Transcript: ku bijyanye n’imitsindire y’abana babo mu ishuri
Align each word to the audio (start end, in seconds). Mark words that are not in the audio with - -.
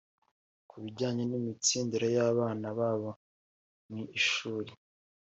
ku 0.69 0.75
bijyanye 0.83 1.23
n’imitsindire 1.27 2.07
y’abana 2.15 2.67
babo 2.79 3.09
mu 3.91 4.01
ishuri 4.19 4.71